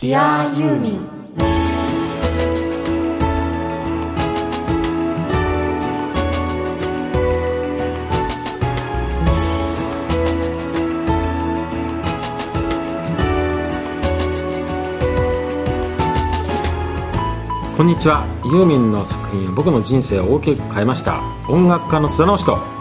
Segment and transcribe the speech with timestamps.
[0.00, 1.00] Dear ユーミン
[17.76, 18.24] こんにちは。
[18.46, 21.20] ユーミンの作品は僕の人生を大きく変えました。
[21.46, 22.79] 音楽家の須田直人。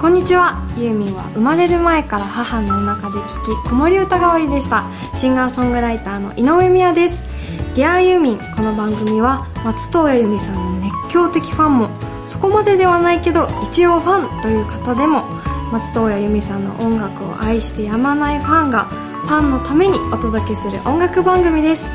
[0.00, 0.64] こんにちは。
[0.76, 4.84] ユーミンは生まれる前から母のお腹で聴き子守歌代わりでした。
[5.12, 7.24] シンガーソングライターの井上美也です
[7.74, 11.90] 「ディアユーミンこの番組は松任谷由実さんの熱狂的ファンも
[12.26, 15.24] そこまでではないけど一応ファンという方でも
[15.72, 21.90] 松任谷由実さんの音楽を愛してやまないファンがファンのためにお届けする音楽番組です。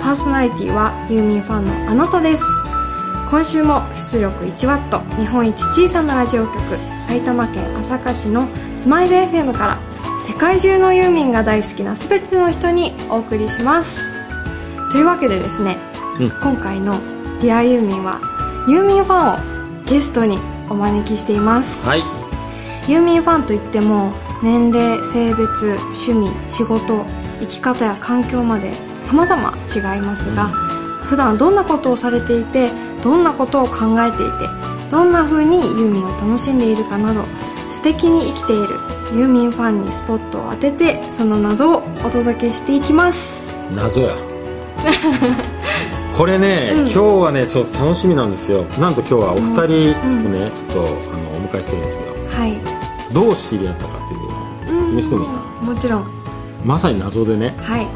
[0.00, 2.63] パーソナリティはユーミンファンのあなたです。
[3.28, 6.56] 今週も出力 1W 日本一小さなラジオ局。
[7.06, 9.78] 埼玉県朝霞市のスマイル FM から。
[10.26, 14.00] 世界中のユーミンが大好きな全ての人にお送りします。
[14.90, 15.76] というわけでですね、
[16.18, 16.30] うん。
[16.40, 16.98] 今回の
[17.40, 18.20] 「ディアユーミンは
[18.66, 20.38] ユーミンファンをゲストに
[20.70, 22.04] お招きしています、はい。
[22.88, 27.04] ユーミンファンといっても年齢性別趣味仕事
[27.40, 30.46] 生き方や環境まで様々違いますが、
[31.02, 32.70] 普段どんなことをされていて
[33.04, 34.48] どんなことを考えていて
[34.90, 37.22] どんな風にユーミンを楽しんでいるかなど
[37.68, 38.62] 素敵に生きている
[39.14, 43.52] ユーミンファンにスポットを当ててその謎をお届けしていきます。
[43.74, 44.14] 謎や。
[46.16, 46.78] これね、うん。
[46.82, 48.64] 今日はねちょっと楽しみなんですよ。
[48.78, 50.88] なんと今日はお二人をね、ちょっとあの
[51.38, 52.04] お迎えしてるんですよ
[52.38, 52.58] はい。
[53.12, 54.20] どう知り合ったかっていう
[54.74, 55.26] のを説明してもいい？
[55.28, 56.04] かな、うんもちろん。
[56.64, 57.56] まさに謎でね。
[57.60, 57.86] はい。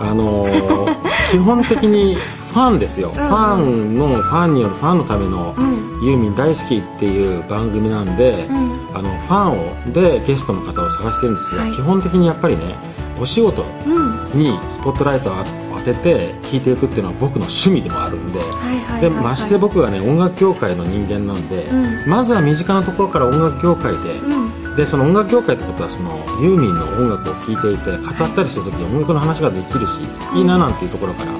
[0.00, 0.96] あのー
[1.32, 5.82] 基本的にファンですよ、ファンのファンによるファンのためのうん。
[6.02, 8.90] ユーミン大好きっていう番組なんで、うん。
[8.94, 11.72] あのファンをでゲストの方を探してるんですが、はい。
[11.72, 12.76] 基本的にやっぱりね
[13.18, 14.38] お仕事うん。
[14.38, 15.34] にスポットライトを
[15.78, 30.00] 当てて聴いていくっていうのは僕の趣味でもあるんで、はいはいはい、はい、でまして僕がね音楽業界の人間なんで、うまずは身近なところから音楽業界で、うんでその音楽業界ってことはそのユーミンの音楽を聴いていて語ったりする時に音楽の話ができるし、
[30.34, 31.32] いいななんていうところから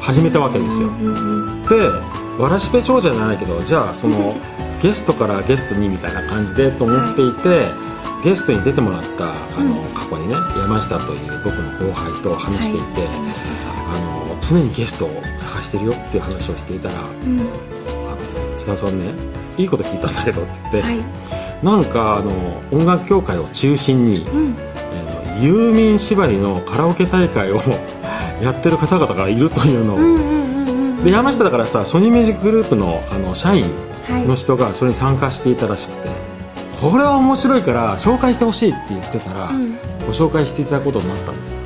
[0.00, 0.88] 始めたわけですよ、
[1.68, 1.88] で
[2.42, 4.34] わらしべ長者じゃないけどじゃあその
[4.82, 7.70] ゲストからゲストにみたいな感じでと思っていて、
[8.24, 9.88] ゲストに出てもらったあの、うん。
[9.94, 13.10] 過去にね山下という僕の後輩と話していて、はい。
[13.94, 16.94] あの常にゲストを探してるよっていう話をしていたら
[17.24, 17.38] 「うん。
[17.38, 19.14] あの津田さんね
[19.56, 22.30] いいこと聞いたんだけど」って言って、はいなんかあの
[22.72, 24.56] 音楽協会を中心に、うん。
[24.94, 27.56] えーユーミン縛りのカラオケ大会を
[28.42, 33.64] やってる方々がいるというのを、で山下だからさソニーミュージックグループのあの社員
[34.08, 34.26] はい。
[34.26, 36.10] の人がそれに参加していたらしくて
[36.80, 39.78] これは面白いから紹介してほしいって言ってたら、うん。
[40.06, 41.62] ご紹介していただくことになったんですよ。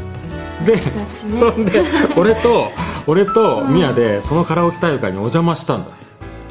[0.65, 0.81] でね
[1.11, 1.83] そん で
[2.17, 2.69] 俺と
[3.07, 5.91] 俺とミヤでそのカラオケ大会にお邪魔したんだ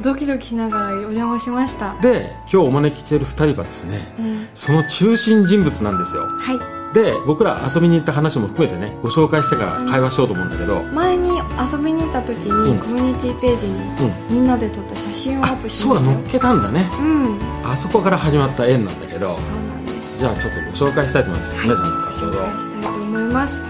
[0.06, 1.96] ドキドキしながらお邪魔しました。
[2.02, 4.48] で今日お招きしている2人はですねうん。
[4.54, 6.28] その中心人物なんですよ。
[6.28, 6.94] はい。
[6.94, 12.80] で僕ら遊びに行った話も含めてねご紹介してから会話しようと思うんだけど、前に遊びに行った時に、うん。
[12.80, 14.34] コミュニティページにうん。
[14.36, 16.16] みんなで撮った写真をアッあプしそうましたよ。
[16.16, 16.90] だ乗っけたんだね。
[17.00, 17.40] うん。
[17.70, 19.34] あそこから始まった縁なんだけど。
[19.34, 20.20] そうなんです。
[20.20, 21.64] じゃあちょっとご紹介したいと思います、はい。
[21.66, 23.66] 皆さんの先ほど紹介したいと思います、え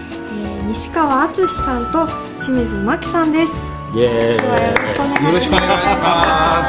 [0.62, 5.26] ー西川敦さんと清水真希さんですイエーイ。
[5.26, 6.64] よろしくお願いしま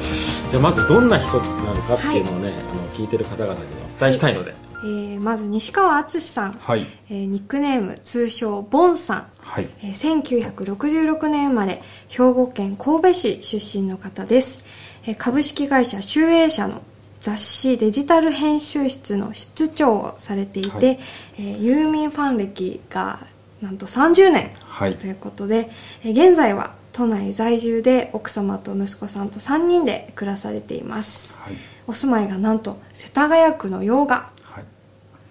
[0.00, 0.50] す。
[0.50, 3.64] じゃあまずどんな人なのかっていうのをね、あの聞いてる方々にお
[3.98, 4.54] 伝えしたいので、
[4.84, 6.86] えーまず西川敦さん、はい。
[7.10, 9.26] えーニックネーム通称ボンさん。
[9.40, 9.68] はい。
[9.82, 14.64] えー1966年生まれ兵庫県神戸市出身の方です、
[15.04, 16.82] えー株式会社集英社の
[17.20, 20.98] 雑誌デジタル編集室の室長をされていて、はい。
[21.38, 23.20] えーユーミンファン歴が
[23.62, 24.96] なんと30年はい。
[24.96, 25.70] ということで、
[26.04, 31.36] えー現在は都内在住で奥様と息子さんと3人で暮らされています。
[31.38, 31.54] はい。
[31.86, 34.30] お住まいがなんと世田谷区の洋画。
[34.42, 34.64] はい。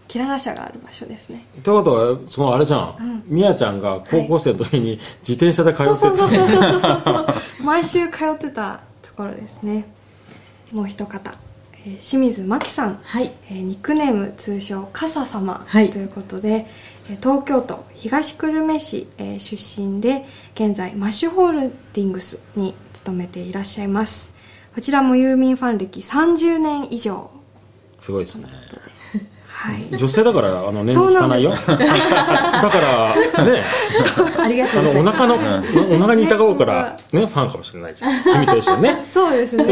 [0.07, 1.43] キララ社がある場所ですね。
[1.63, 6.99] ということはそのあれじゃん、みやちゃんが高校生の時に自転車で通ってて、そうそうそうそうそうそう。
[7.01, 7.27] そう
[7.63, 9.85] 毎週通ってたところですね。
[10.71, 11.31] もう一方、
[11.85, 13.31] えー清水真希さん、はい。
[13.49, 15.89] えーニックネーム通称笠様はい。
[15.89, 16.65] ということで、えー
[17.05, 20.25] 東京都東久留米市、えー出身で
[20.55, 24.33] 現在マッシュホールディングスに勤めていらっしゃいます。
[24.73, 27.29] こちらもユーミンファン歴30年以上。
[27.99, 28.47] すごいですね
[29.55, 29.97] はい。
[29.97, 31.51] 女性だからあの年そう齢聞かないよ。
[31.65, 32.79] だか
[33.35, 33.63] らね。
[34.37, 35.25] ありがとあうございます。
[35.25, 38.23] のお腹の、お腹にいたがおうからねファンかもしれないじゃん。
[38.23, 39.01] 君と一緒にね。
[39.05, 39.63] そうですね。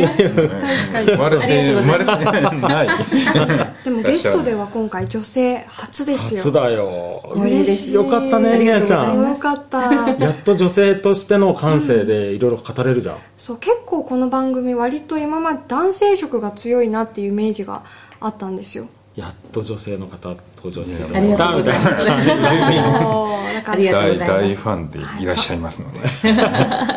[1.06, 2.88] 生まれて生まれてない。
[3.84, 6.38] でもゲストでは今回女性初ですよ。
[6.38, 7.22] 初だよ。
[7.34, 9.30] 光栄ですよかったねみありがとうごやちゃん。
[9.30, 9.82] よかった。
[10.20, 17.84] やっと女性としての感性でいろいろ語れるじゃん、そう結構この番組割と今まで男性色が強いなっていうイメージが
[18.20, 22.26] あったんですよやっと女性の方登場してくありれまがしたみたいなます。
[22.26, 24.42] そうだかありがとうら大ございます。
[24.42, 26.00] 大ファンでいらっしゃいますので。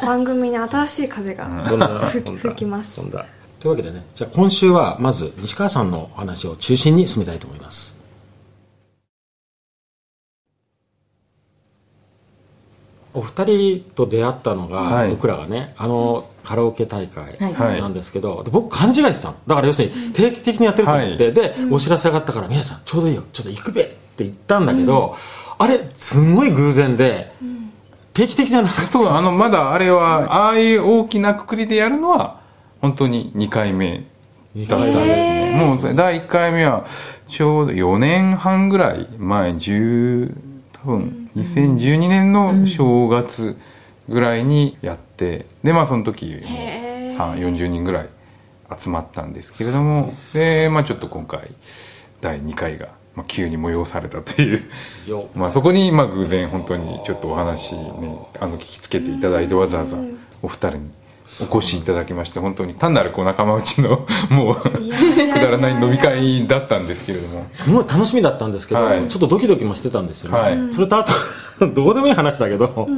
[0.06, 1.46] 番組に新しい風が
[2.06, 3.02] 吹きます。
[3.60, 7.96] というわけでねじゃあ今週はまず西川さんのお話を中心に進めたいと思います。
[13.12, 15.10] お二人と出会ったのが、はい。
[15.10, 17.81] 僕らがねあのカラオケ大会はい。
[17.81, 19.37] なんですけど、で僕勘違いしてたの。
[19.48, 21.34] だから要するに定期的にやってると思って、はい。
[21.34, 23.25] で、お知らせがあったから「宮さんちょうどいいよ。
[23.32, 25.16] ちょっと行くべ」って言ったんだけど、
[25.58, 27.32] あれすんごい偶然で、
[28.14, 28.90] 定期的じゃなかった。
[28.93, 32.40] そうあのまだあれはああいう大きなくくりでやるのは
[32.81, 34.04] 本当に2回目
[34.56, 35.64] 2だったんですね。
[35.66, 36.87] もうそれ第1回目は
[37.26, 40.32] ちょうど4年半ぐらい前10
[40.72, 43.56] 多分2012年の正月
[44.08, 48.08] ぐらいにやってでまあその時も3 40人ぐらい
[48.78, 51.50] 集まったんですけれどもでまあちょっと今回
[52.20, 54.62] 第2回が、まあ、急に催されたという。
[55.06, 57.90] よ まあそこにまあ偶然本当にちょっとお話ね
[58.40, 59.96] あの聞きつけていただいてわざわざ
[60.42, 60.90] お二人に
[61.50, 64.70] お越しいただきまして本当に単なるこう仲間内のもうく
[65.34, 67.46] だらない飲み会だったんですけれども。
[67.52, 69.08] すごい楽しみだったんですけど、はい。
[69.08, 70.72] ちょっとドキドキもしてたんですよね、はい。
[70.72, 71.12] それとあと
[71.66, 72.88] どうでもいい話だけど、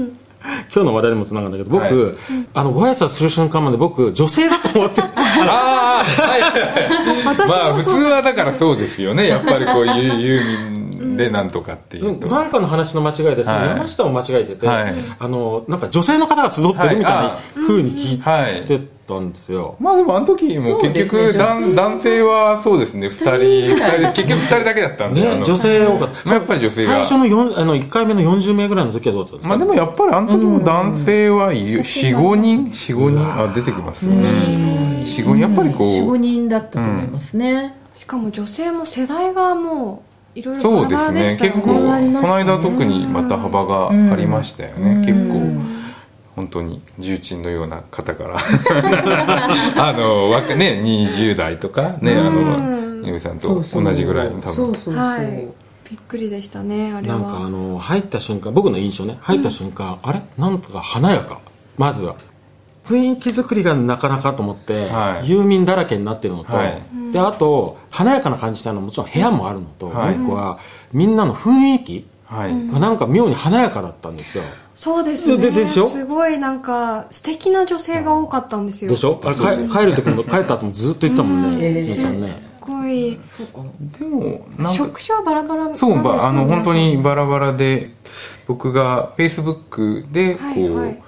[0.74, 2.14] 今日の話題にもつながるんだけど僕、はい。
[2.54, 7.48] あのご挨拶する瞬間まで僕女性だと思って ああはい。
[7.48, 9.26] まあ普通はだからそうですよね。
[9.28, 13.68] やっぱりこういうユーミンでなんとかっていうと、なんかの話の間違いで、そのはい。
[13.70, 14.94] 山下も間違えてて、はい。
[15.18, 17.60] あのなんか女性の方が集ってるみたいなはい。
[17.60, 23.06] 風に聞はいいてたんですよ、まあでもあの時も結局、ね男男性はそうですね。
[23.08, 26.92] 2人二人結局2人だけだったんで、あのね女性多かった、まあやっぱり女性が。
[26.92, 34.22] 最初の4あの1回目の40名ぐらいの時はどうだったんですか、まあでもやっぱりあの時も男性は45人45人あ出てきますよね
[35.02, 40.02] 45人やっぱりこ45う人だったと思いますね、しかも女性も世代がも
[40.36, 41.56] ういろいろそうでですねしたよね。
[41.56, 45.04] 結構この間特にまた幅がありましたよね。
[45.06, 45.77] 結構
[46.38, 48.38] 本当に重鎮のような方から。
[49.76, 54.54] あの若ね20代とかねあの井上さんと同じぐらいの多分。
[54.54, 55.48] そうそうそう、はい。
[55.90, 57.18] びっくりでしたねあれは。
[57.18, 60.22] なんかあの入った瞬間僕の印象ね入った瞬間、あれ？
[60.36, 61.40] なんとか華やか。
[61.76, 62.14] まずは。
[62.86, 65.28] 雰囲気作りがなかなかと思って、はい。
[65.28, 66.82] ユーミンだらけになってるのと、はい。
[67.12, 70.16] であと華やかな感じしたのはもちろん部屋もあるのと、はい。
[70.16, 70.58] もう一個は
[70.92, 72.68] みんなの雰囲気はい。
[72.68, 74.44] がなんか妙に華やかだったんですよ、
[74.74, 75.38] そうですね。
[75.38, 75.88] ででしょ？
[75.88, 78.90] すごいなんか素敵な女性が多かったんですよ。
[78.90, 79.18] でしょ？
[79.24, 82.00] あれ帰帰る時も帰った後もずっと言ったもんね、うんす
[82.60, 83.70] ごいそうか。
[83.98, 87.90] でもなんか職種はバラバラそうかばあの本当にバラバラで
[88.46, 91.02] 僕がフェイスブックでこう、はいはい。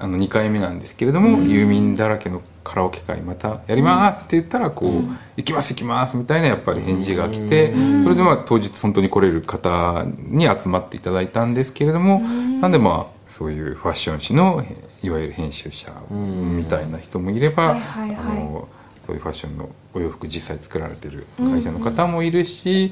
[0.00, 4.90] あの2回目なんですけれども、ユーミンだらけのカラオケ会またやりますって言ったらこう、
[5.36, 7.72] 行きます行きますみたいなやっぱり返事が来て、
[8.02, 14.64] それでまあ当日本当に来れる方に集まっていただいたんですけれども、なんでまあそういうファッション誌の
[15.02, 22.90] いわゆる編集者みたいな人もいれば、はいはいそういうファッションのお洋服実際作られてる会社の方もいるし、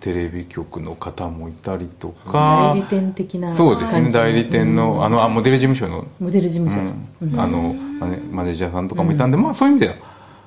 [0.00, 2.72] テレビ局の方もいたりとか。
[2.72, 4.10] 代理店的なそうですね。
[4.10, 6.06] 代理店のあのあモデル事務所の。
[6.18, 6.80] モデル事務所、
[7.22, 7.40] うん。
[7.40, 9.94] あのマネマネージャーさんとかもいたんで、まあそういう意味では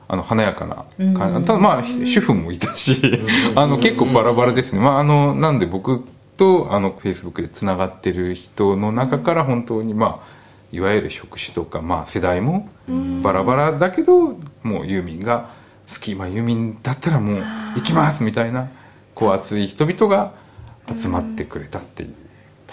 [0.08, 3.02] あの華やかな感じ、ただまあ主婦もいたし、
[3.56, 6.04] あの結構バラバラですね、まあ、あのなんで僕
[6.38, 10.35] とあのフェイスブックでつながってる人の中から本当にまあ
[10.76, 12.68] いわゆる職種とか、まあ、世代も
[13.24, 15.50] バラバラだけどもうユーミンが
[15.90, 17.38] 好き、まあ、ユーミンだったらもう
[17.76, 18.70] 行きますみたいな
[19.14, 20.34] こう熱い人々が
[20.98, 22.14] 集まってくれたっていう。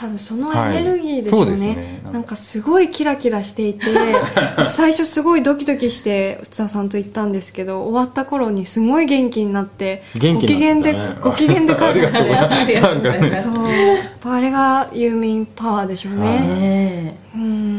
[0.03, 1.61] 多分そのエネルギーでしょうね,、はい。
[1.61, 2.01] ね。
[2.13, 2.35] なんか。
[2.35, 3.87] すごいキラキラしていて
[4.67, 11.19] 最初すごいドキドキして内田さんと行ったんですけど終わった頃にすごい元気になって元気ご機嫌でになってたね。
[11.23, 13.43] ご機嫌で帰ありがとうございますありがとうございます。
[13.45, 13.55] そう。
[13.73, 17.17] やっぱあれがユーミンパワーでしょうね、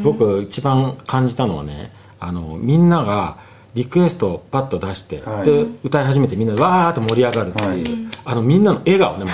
[0.01, 3.35] 僕一番感じたのはねあのみんなが
[3.75, 5.45] リクエストをパッと出して、はい。
[5.45, 7.83] で歌い始めてみんなでわーっと盛り上がるっていう、はい
[8.25, 9.31] あのみんなの笑顔ねま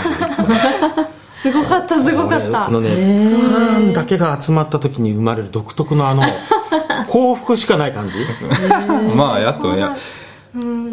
[1.03, 1.08] ず
[1.41, 2.65] すごかったすごかった。
[2.65, 6.23] このね、ファンだけが集まった時に生まれる独特のあの
[7.07, 8.17] 幸福しかない感じ。
[9.15, 9.85] まああとね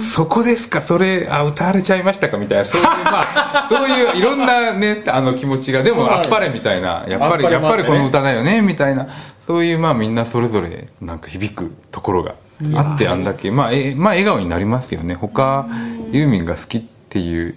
[0.00, 0.80] そこですか？
[0.82, 2.36] それあ歌われちゃいましたか？
[2.36, 2.64] みたいな。
[2.64, 3.20] そういう ま
[3.64, 6.18] あそういういろんなねあの気持ちがでもはい。
[6.20, 7.04] あっぱれみたいな。
[7.08, 9.06] やっぱりやっぱりこの歌だよねみたいな。
[9.46, 12.34] そういうまあみんなそれぞれなんか響くところが
[12.74, 15.14] あってあんだけまあえまあ笑顔になりますよね。
[15.14, 15.66] 他
[16.12, 17.54] ユーミンが好きっていう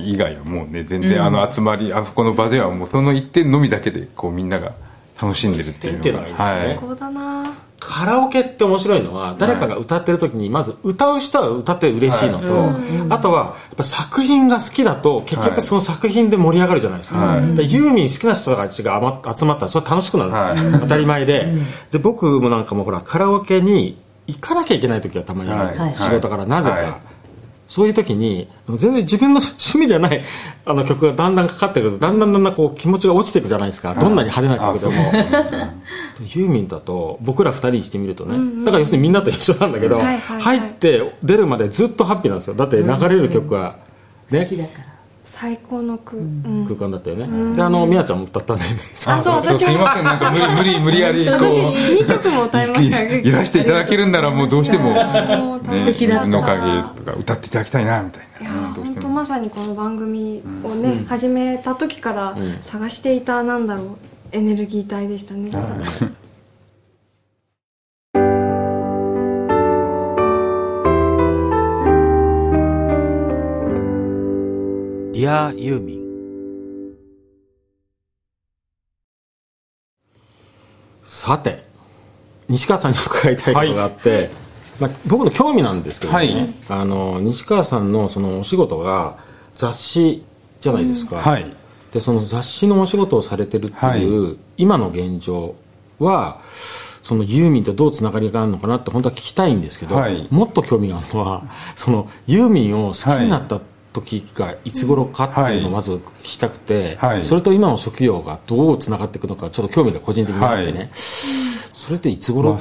[0.00, 4.72] 以外はもうね全然あの集まりあそこの場ではもうその一点のみだけでこうみんなが
[5.20, 6.76] 楽しんでるっていうのがいいですねがはい。
[6.76, 7.54] こうだな。
[7.84, 12.70] カラオケって面白いのは誰かが歌ってる時にまず歌う人は歌って嬉しいのと、
[13.12, 17.54] あとはやっぱ作品が好きだと結局その作品で盛り上がるじゃないですか、はい。
[17.56, 20.80] でユーミン好きな人たちが余集まったらそれは楽しくなる、はい。
[20.80, 21.52] 当たり前で、
[21.90, 25.96] で僕もなんかもうほらカラオケに行かなきゃいけない時はたまにある、はい。
[25.96, 27.11] 仕事からなぜか、はい
[27.72, 30.22] そういう時に全然自分の 趣味じゃない
[30.66, 34.92] あの曲がだんだんかかってくるとだんだんだんだんこう気持ちが落ちていくじゃないですか、どんなに派手な曲でも。
[36.34, 38.36] ユーミンだと僕ら二人にしてみるとね、
[38.66, 42.54] だから要するにみんなと一緒なんだけど、入って出るまでずっとハッピーなんですよ。
[42.54, 43.76] だって流れる曲は、
[44.30, 44.40] ね。
[44.40, 44.91] 好きだから
[45.24, 46.64] 最高の句、うん。
[46.66, 48.80] 空間だったよね、であのみやちゃんも歌ったんだよね。
[49.06, 49.56] あそう私も。
[49.58, 51.34] すいませんなんか無理無理無理やりこう。
[51.34, 53.20] 私2曲も歌いましたよ。
[53.20, 54.94] いいらしていただけるんならもうどうしても
[55.92, 63.88] 水の影とか歌っていただきたいなみたいいや本当まさにこの番組をね、始めた時から探していたなんだろう
[64.32, 65.52] エネルギー体でしたね、
[75.22, 76.96] ディアユーミン
[81.00, 81.62] さて
[82.48, 84.30] 西川さんに伺いたいことがあって、
[84.80, 86.54] まあ、僕の興味なんですけどね、はい。
[86.70, 89.16] あの西川さんのそのお仕事が
[89.54, 90.24] 雑誌
[90.60, 91.56] じゃないですか、はい。
[91.92, 95.54] でその雑誌のお仕事をされてるっていう、今の現状
[96.00, 100.26] はそのユーミンとどうつながりがあるのかなって本当は聞きたいんですけど、はい。
[100.32, 101.44] もっと興味があるのは
[101.76, 103.60] そのユーミンを好きになった
[103.92, 107.24] 時がいつ頃かっていうのをまず聞きたくて、はい。
[107.24, 110.88] それと今の職業がどうつながっていくのかちょっと興味が個人的にあってね、はい。
[110.92, 112.58] それっていつまあ、頃、好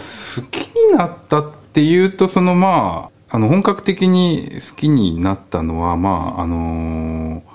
[0.50, 7.52] きになったっていうとそのまああの本格的に好きになったのはまああのー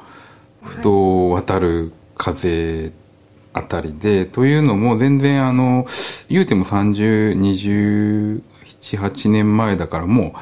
[0.66, 2.92] ふと渡る風
[3.52, 5.86] あたりで、というのも全然あの
[6.28, 10.38] 言うても3028年前だからもう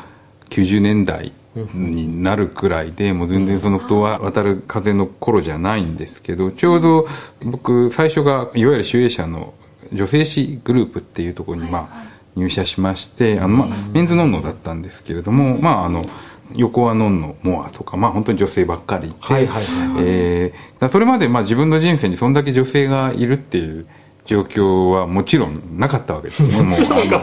[0.47, 7.06] 90年代になるくらいでもう全然そのふと渡る風の頃じゃないんですけどちょうど
[7.42, 9.54] 僕最初がいわゆる集英社の
[9.92, 16.04] 女性誌グループっていうところにまあ入社しましてあのまあメンズノンノだったんですけれどもまああの
[16.56, 20.52] 横はノンノモアとかまあ本当に女性ばっかりいて、
[20.88, 23.87] それまでまあ自分の人生にそんだけ女性がいるっていう
[24.25, 26.43] 状況はもちろんなかったわけです。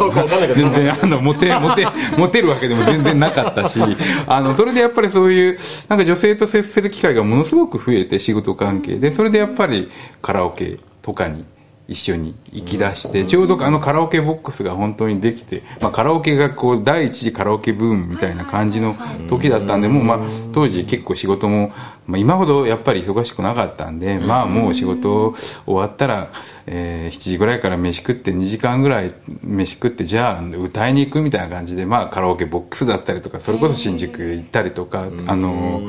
[0.08, 3.80] う全然あのモテ モテモテるわけでも全然なかったし
[4.28, 5.58] あのそれでやっぱりそういう
[5.90, 9.90] なんか女性と接する機会がものすごく増えて仕事関係でそれでやっぱり
[10.22, 11.44] カラオケとかに
[11.92, 18.96] 一緒に行き出してちょうどあのカラオケボックスが本当にできて、まあ、カラオケがこう第一次カラオケブームみたいな感じの
[19.28, 20.20] 時だったんでもうまあ
[20.54, 21.74] 当時結構仕事も、
[22.12, 25.34] まあ、今ほどやっぱり忙しくなかったんでまあもう仕事
[25.66, 26.30] 終わったら、
[26.68, 29.10] えー7時ぐらいから飯食って2時間ぐらい
[29.44, 35.82] 飯食ってじゃあ歌いに行くみたいな感じでまあカラオケボックスだったりとかそれこそ新宿へ行ったりとかあの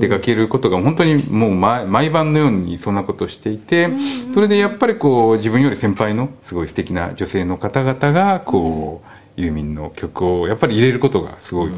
[0.00, 3.88] 出かけることが本当にもう毎毎晩のようにそんなことをしていて
[4.34, 9.02] それでやっぱりこう自分より先輩のすごい素敵な女性の方々がこ
[9.36, 11.70] うユーミンの曲をやっぱり入れることがすごい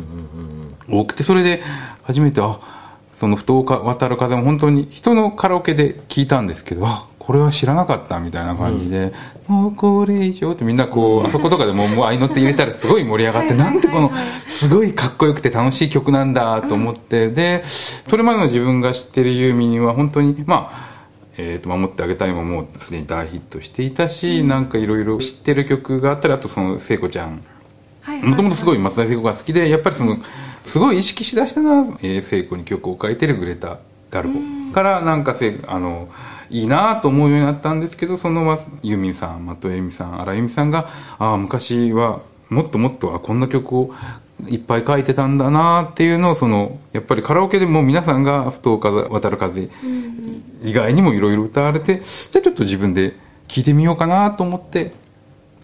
[0.89, 1.63] 多くてそれで
[2.03, 2.78] 初めてあ
[3.19, 9.13] その「ふと渡る風」も本当に人のカラオケで聞いたんですけどあこれは知らなかったみたいな感じで
[9.49, 14.13] 「もうこれ以上」ってみんなこうあそことかでももう合いの手入れたらすごい盛り上がってなんてこの
[14.47, 20.89] すごいかっこよくて楽しい曲なんだと思ってでそれまでの自分が知ってるユーミンは本当にまあ
[21.41, 27.43] えー、と守ってあげたいももうすでに大ヒットしていたし、なんかいろいろ知ってる曲があったりあとその聖子ちゃんはい
[28.23, 30.19] もともとすごい松田聖子が好きでやっぱりその
[30.65, 33.79] すごい意識しだしたのは、えー、聖子に曲を書いてるグレタ・
[34.11, 36.09] ガルボからなんかせあの
[36.51, 40.89] いいなと思うようになったんですけどそのまユーミンさん松尾由美さん荒井由美さんが
[41.19, 43.95] ああ昔はもっともっとあこんな曲を
[44.47, 49.69] いっぱい書いてたんだなっていうのをそのやっぱりカラオケでも皆さんが「ふと風渡る風」
[50.63, 53.15] 以外にもいろいろ歌われてじゃあちょっと自分で
[53.49, 54.93] 聴いてみようかなと思って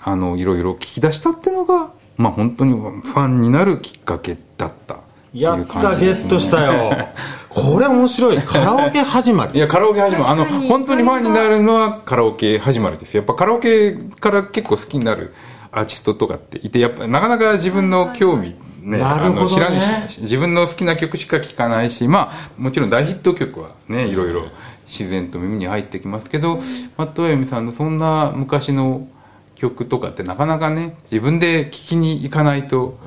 [0.03, 6.27] あのいろいろ聞き出したっていうのがまあ本当にファンになるきっかけだったっていうやっ感たゲじですね。
[6.27, 6.97] ットしたよ。
[7.49, 8.39] これ面白い。
[8.39, 13.17] カラオケ始まりいやカラオケ始まりあの本当にファンになるのはカラオケ始まりです。
[13.17, 15.33] やっぱカラオケから結構好きになる
[15.71, 19.41] アーティストとかっていてやっぱなかなか自分の興味ねなるほどね。
[19.41, 24.47] あの知らないし自分の好きな曲しか聴かないしまあもちろん大ヒット曲はねいろいろ
[24.87, 26.57] 自然と耳に入ってきますけど
[26.97, 29.07] 松任谷由実さんのそんな昔の
[29.55, 32.99] 曲とかってなかなかね自分で聴きに行かないと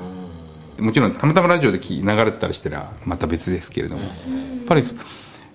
[0.80, 4.04] もちろんたまたまラジオで流れてたりしたらまた別ですけれども。
[4.04, 4.12] やっ
[4.68, 4.84] ぱり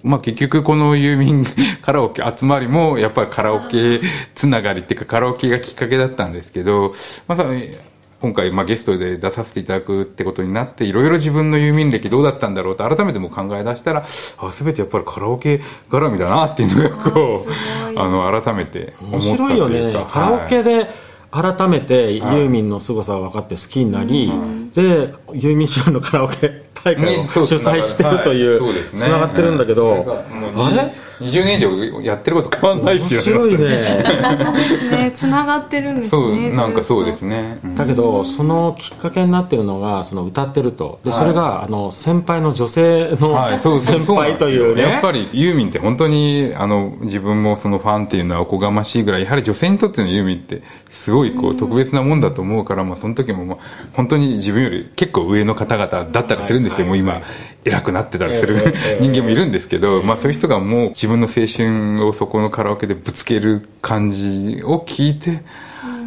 [0.02, 1.44] まあ結局このユーミン
[1.82, 4.00] カラオケ集まりもやっぱりカラオケ
[4.34, 6.92] つながりっていうかカラオケがきっかけだったんですけど
[7.28, 7.70] まさに
[8.22, 14.04] 今回まあゲストで出させていただくってことになっていろいろ自分のユーミン歴どうだったんだろうと改めても考え出したら
[14.38, 15.60] あ全てやっぱりカラオケ
[15.90, 20.86] 絡みだなっていうのがこうあの改めて思面ったと白いよいうかねカラオケで
[21.32, 24.30] 改めてユーミンの凄さが分かって好きになり、
[24.74, 28.56] でユーミンショーのカラオケ大会を主催してるといはい。
[28.56, 29.00] うそうですね。
[29.00, 30.24] つながってるんだけど、
[30.56, 30.92] あれ
[31.26, 33.20] ？20年以上やってること変わんないで面すよ。
[33.20, 33.68] ね白いね。
[34.90, 37.32] ねつながってるんですそうねなんかそうですね。
[37.32, 37.74] ね、うん。
[37.74, 41.00] だけどそのきっかけになってるのがその歌ってると。
[41.04, 44.82] でそれがあの先輩の女性の先輩というね。
[44.82, 53.58] やっぱりユーミンって本当にあの自分もそのファンっていうのはおこがましいぐらいやはり女性にとってのユーミンってすごいこう特別なもんだと思うから、まあ、その時もまあ
[53.92, 57.20] 本当に自分より結構上の方々だったりするんですよ、もう今
[57.64, 65.42] 偉くなってたりするええ人間もいるんですけど、まあ、そういう人がもう自分の青春をそこのカラオケでぶつける感じを聞いて、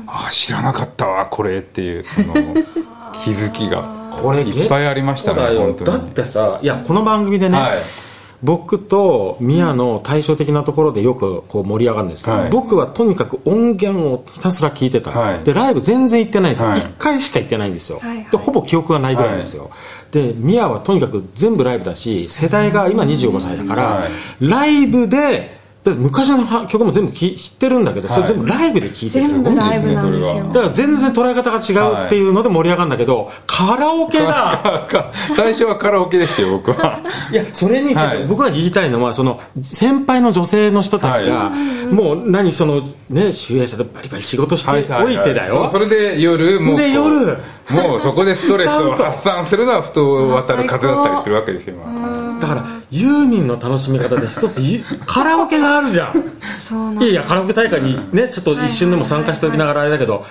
[0.08, 2.34] ああ知らなかったわこれっていうその
[3.24, 5.98] 気づきがこれいっぱいありましたねそうだよ本当に。
[6.00, 8.05] だってさいやこの番組でね、はい
[8.46, 12.50] 僕と宮の対照的なところでよくこう盛り上がるんです、はい。
[12.52, 15.44] 僕はとにかく音源をひたすら聞いてた、はい。
[15.44, 16.82] でライブ全然行ってないんですよ、はい。
[16.82, 18.18] 1回しか行ってないんですよ、はい。
[18.18, 19.72] はいでほぼ記憶がないぐらいですよ、
[20.12, 24.10] で宮はとにかく全部ライブだし世代が今25歳だから、はい。
[24.48, 25.55] ライブで
[25.86, 29.27] だって昔の曲も全部き知ってるんだけど、それ全部ライブで聴いてる。
[29.27, 30.34] 全部ライブなんですよ。
[30.34, 30.39] すごいですね。
[30.42, 34.88] それはだから全然捉え方が違うっていうので盛り上がるんだけど、カラオケだ。
[35.36, 37.00] 最初はカラオケですよ僕は。
[37.32, 38.18] いやそれにちょっはい。
[38.22, 41.51] と僕が言いたいのはその先輩の女性の人たちが、
[41.92, 44.77] もう何そのね集英社でバリバリ仕事してお
[45.10, 47.38] いてだよ、それで夜もうで夜。
[47.70, 56.32] もうそこでストレスを発散するのはふと渡る風だったりするわけですよ今 だからユーミンの楽しみ方で一つゆ カラオケがあるじゃん。
[56.60, 60.25] そうなんいやいやカラオケ大会にねちょっと一瞬でも参加しておきながらあれだけど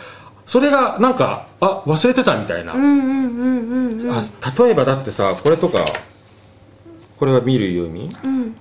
[0.46, 4.22] それがなんかあ忘れてたみたいな、うんうんうんうんあ
[4.58, 5.84] 例えばだってさこれとか
[7.16, 8.56] これは見るユーミン？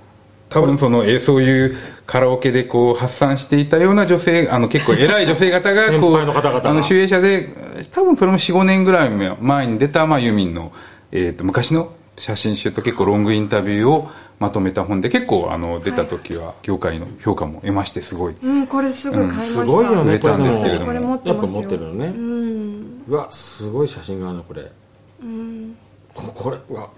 [0.49, 6.69] 多分そのえーそういうカラオケでこう発散していたような女性あの結構偉い女性方がこう 先輩の方々が。
[6.69, 7.49] あの集英社で
[7.91, 9.09] 多分それも45年ぐらい
[9.41, 10.71] 前に出た、まあ、ユーミンの、
[11.11, 18.33] えー、と昔の写真集と結構ロングインタビューをまとめた本で結構あの出た時は業界の評価も得ましてすごい。
[18.33, 23.03] うんこれすぐ買いました、すごいよねたんですけれども私これ持ってやっぱ持ってるのね、うん。
[23.07, 24.71] うわすごい写真があるなこれ、
[26.13, 26.89] ここれうわ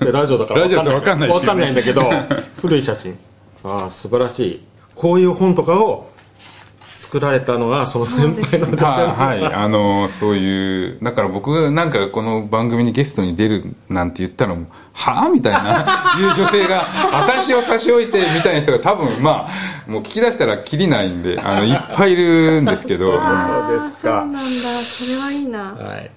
[0.00, 2.02] でラジオだからラジオってわかんないですよねわかんないんだけど
[2.60, 3.18] 古い写真。
[3.64, 4.64] ああ素晴らしい。
[4.94, 6.09] こういう本とかを
[7.00, 16.10] 作られたのはその先輩の女性のはい、はい、あのそういうだから僕がなんかこの番組にゲストに出るなんて言ったらもうはあみたいな。
[16.18, 23.12] いう女性が私を差し置いてみたいな人が多分まあもう聞き出したらきりないんで あのいっぱいいるんですけど。
[23.12, 24.40] そうですかそうなんだ。
[24.40, 25.58] それはいいな。
[25.72, 26.10] はい。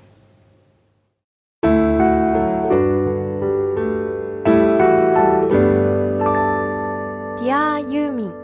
[7.41, 8.43] ディアユーミン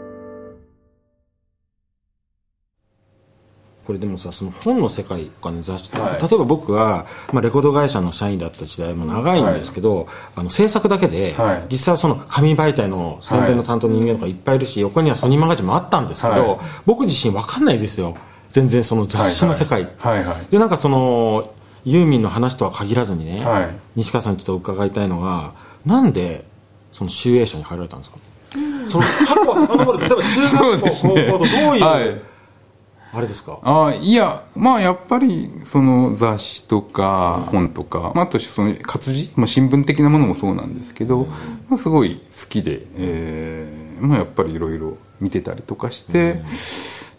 [3.84, 6.20] これでもさその本の世界とかね雑誌はい。
[6.20, 11.66] 例えば僕は、まあ、レコード会社の社員だった時代も長いんですけど、あの制作だけで、はい。
[11.70, 16.58] 実際はその紙媒体の宣伝の担当の人間とかいっぱいいるし、横にはソニーマガジンもあったんですけど、はい。
[16.86, 18.16] 僕自身分かんないですよ。
[18.52, 20.24] 全然その雑誌の世界、はい。
[20.24, 20.46] はい。
[20.50, 21.52] でなんかその
[21.84, 23.68] ユーミンの話とは限らずにね、はい。
[23.96, 25.54] 西川さんにちょっと伺いたいのが
[25.86, 26.44] なんで
[26.92, 28.18] その集英社に入られたんですか、
[28.88, 32.29] その過去は遡ると例えば中学校高校とどういう、はい
[33.12, 33.58] あれですか？
[33.62, 41.26] あいやまあやっぱりその雑誌とか本とか、まあ、あとその活字、まあ、新聞的なものもそうなんですけど、
[41.68, 46.40] まあ、すごい好きで、えーまあ、やっぱりいろいろ見てたりとかして、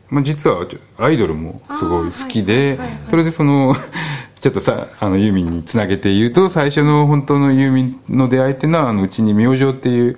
[0.10, 0.65] まあ、実は
[0.97, 3.75] アイドルもすごい好きで、それでその
[4.41, 10.17] ちょっとさあのユーミンにつなげて言うと最初の本当のユーミンの出会いっていうのはあのうちに「明星」っていう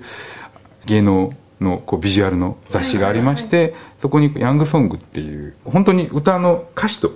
[0.86, 1.30] 芸能
[1.64, 7.10] のこうビジュアルの雑誌がありまして、そこに「ヤングソング」っていう本当に歌の歌詞と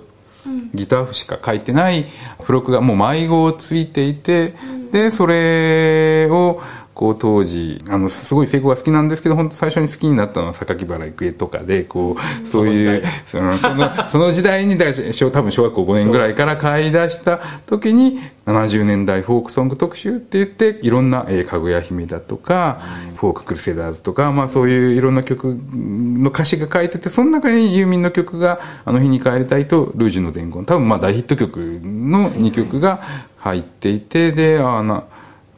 [0.73, 2.05] ギター譜しか書いてない
[2.41, 4.53] 付録がもう迷子ついていて、
[4.91, 6.61] でそれを
[6.99, 22.81] こう当時あのすごい成功が好きなんですけど本当最初に好きになったのは榊原郁恵とかでこうそういうそのその その時代に多分小学校5年ぐらいから買い出した時に70年代フォークソング特集って言っていろんな、えーかぐや姫だとか、
[23.15, 32.99] フォーククルセダーズとか、まあ、そういういろんな曲の歌詞が書いててその中にユーミンの曲が「あの日に帰りたい」と「ルージュの伝言」多分まあ大ヒット曲の2曲が
[33.37, 35.05] 入っていてであな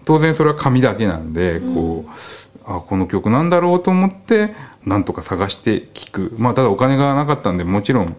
[0.06, 2.12] 当然それは紙だけなんでこう、
[2.66, 4.54] あこの曲なんだろうと思って
[4.86, 6.34] なんとか探して聴く。
[6.38, 8.16] まあただお金がなかったんでもちろん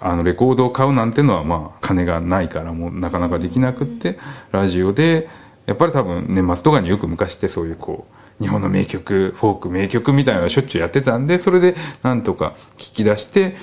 [0.00, 4.18] あのレコードを買うなんてのはまあ金がないからもうなかなかできなくって
[4.50, 5.28] ラジオで
[5.66, 8.06] やっぱり多分年末とかによく昔ってそういうこ
[8.40, 13.54] う日本の名曲フォーク名曲みたいなのをしょっちゅうやってたんでそれでなんとか聞き出して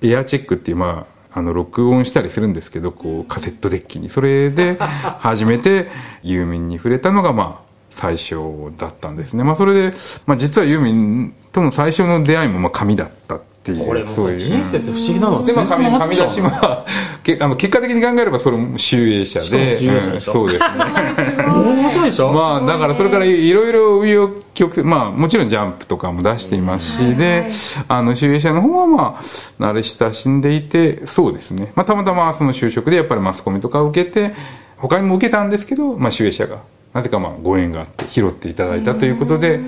[0.00, 4.08] エアチェックっていうまああの録音したりするんですけどこうカセットデッキに。
[4.08, 4.78] それで
[5.18, 5.90] 初めて
[6.22, 8.36] ユーミンに触れたのがまあ最初
[8.76, 9.92] だったんですね、まあ、それで、
[10.26, 15.38] まあ、実はユーミンとの最初の出会いもまあ紙だったっていうこれもさ人生って不思議なの。
[15.38, 16.86] はでまあ紙全然紙出しは
[17.22, 19.78] けあの結果的に考えればそれも集英社で。
[19.78, 20.42] 集英社でしょ。
[20.42, 21.44] うんそうですね。
[21.46, 22.32] 面白いでしょ。
[22.32, 27.46] まあだからそれからいろいろ紆余曲折まあもちろんジャンプとかも出していますしで
[27.88, 31.72] あの集英社の方はまあ慣れ親しんでいてそうですね。
[31.74, 34.34] まあたまたまその就職でやっぱりマスコミとか受けて
[34.76, 36.58] 他にも受けたんですけどまあ集英社が
[36.92, 39.58] なぜかまあご縁があって拾っていただいたということで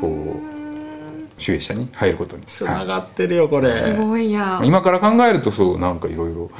[0.00, 0.08] こ
[0.44, 0.47] う
[1.38, 2.42] 集英社に入ることに。
[2.44, 3.68] つながってるよこれ。
[3.68, 4.60] すごいや。
[4.64, 6.50] 今から考えるとそうなんかいろいろ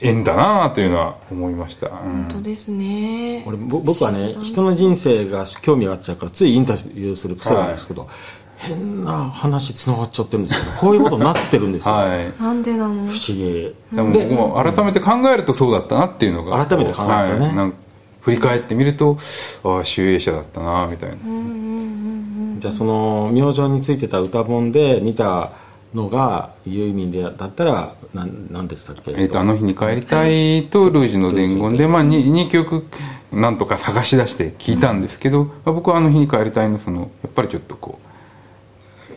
[0.00, 1.92] 縁だなというのは思いました、うん。
[1.92, 3.44] 本当ですね。
[3.46, 8.08] 俺ぼ僕はね人の人生が興味があっちゃうからついインタビューする癖があるんですけど、
[8.56, 12.42] 変な話つながっちゃってるんですよこういうことになってるんですよ、 はい。
[12.42, 12.94] なんでなの？
[12.94, 13.74] 不思議。
[13.92, 17.54] でも僕も改めて考えるとそうだったなっていうのが改めて考えるとねはい。
[17.54, 17.76] なんか
[18.20, 19.16] 振り返ってみると
[19.64, 21.16] ああ集英社だったなみたいな、
[22.58, 25.52] じゃあその明星についてた歌本で見た
[25.94, 29.10] のがユーミンでだったらなんなんでしたっけ？
[29.12, 32.86] えーと「あの日に帰りたい」と「ルージュの伝言で」まあ、2, 2曲
[33.32, 38.09] なんとか探し出して聞いたんですけど、まあ僕は「あの日に帰りたいの」そのやっぱりちょっとこう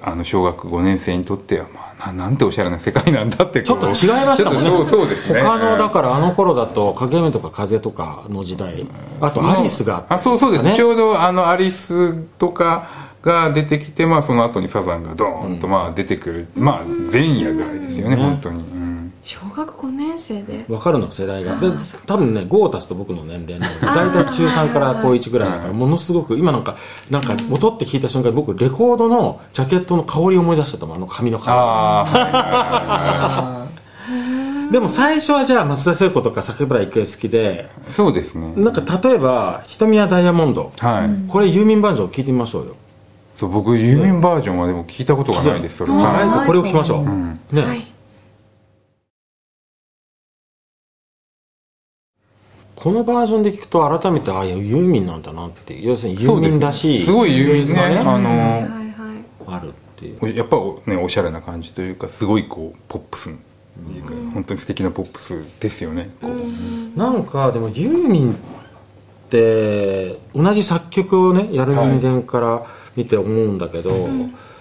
[0.05, 3.91] あの小学5年生にとっては、まあ、ななんておしゃれな世界なんだってちょっと違い
[4.25, 4.69] ましたもんね。
[4.69, 5.41] そうそうですね。
[5.41, 8.85] 他のだからあの頃だと影目とか風とかの時代
[9.21, 12.87] あとアリスがあそうそうです、ねちょうどあのアリスとか
[13.21, 18.72] が出てきて、まあ、その後にサザンがドーンとまあ出てくる、まあ前夜ぐらいですよね、本当に、うん
[19.23, 20.65] 小学5年生で？
[20.67, 21.57] 分かるの世代が。
[21.59, 21.67] で
[22.05, 26.75] 多分ね5足すと僕の年齢なので大体中3から高1ぐらいだからものすごく今なんか
[27.09, 33.67] なんか音って聞いた瞬間に僕レコードのジャケットの香りを思い出してたもんあの紙の香ああ
[34.67, 38.53] りでも最初はじゃあ松田聖子とか桜原郁恵好きでそうですね。
[38.57, 42.75] なんか例えば「瞳はダイヤモンド」はい、これユーミンバージョン聞いてみましょうよ。
[43.35, 47.05] そう僕ユーミンバージョンはでも聞いたことがないですそれじゃあこれを聞きましょう、
[47.55, 47.92] ね、はい
[52.83, 60.35] このバージョンで聞くと改めてああユーミンなんだなっていう要するにユーミンらしいすごいユーミンがあのあるっていう。
[60.35, 63.33] やっぱねおしゃれな感じというかすごいこうポップス
[64.33, 66.09] 本当に素敵なポップスですよね
[66.95, 68.35] なんかでもユーミンっ
[69.29, 72.65] て同じ作曲をねやる人間から
[72.97, 74.07] 見て思うんだけど、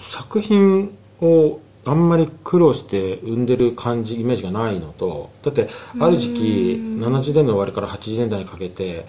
[0.00, 5.68] 作品をあんまり苦労して生んでる感じイメージがないのとだって
[5.98, 9.04] ある時期70年代の終わりから80年代にかけて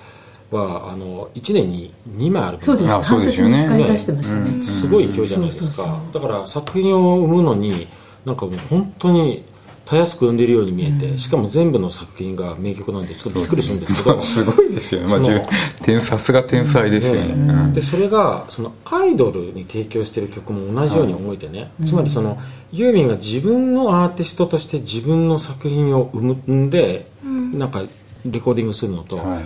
[0.50, 2.94] はあの1年に2枚アルバムそうです。
[2.94, 3.62] あそう半年ですよね。
[3.62, 4.64] に1回出してましたね。
[4.64, 6.00] すごい勢いじゃないですか。
[6.14, 7.88] だから作品を生むのに
[8.26, 9.44] なんかもう本当に
[9.86, 17.74] たやすく生んでるように見えて、しかも全部の作品が名曲なんでちょっとびっくりするんですけどすごいですよね、まあ、さすが天才ですよね、うん。
[17.74, 22.40] でそれがそのアイドルに提供してる曲も同じように思えてね、つまりその
[22.72, 27.84] ユーミンが自分のアーティストとして自分の作品を生んで、なんか
[28.26, 29.44] レコーディングするのと、はい